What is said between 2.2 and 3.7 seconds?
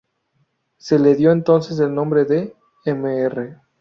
de "Mr.